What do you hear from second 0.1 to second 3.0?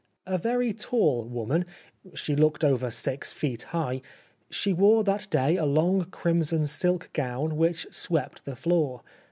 A very tall woman— she looked over